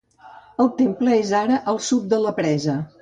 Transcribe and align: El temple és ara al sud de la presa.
El 0.63 0.71
temple 0.79 1.13
és 1.17 1.33
ara 1.41 1.59
al 1.75 1.79
sud 1.89 2.09
de 2.15 2.21
la 2.25 2.33
presa. 2.41 2.79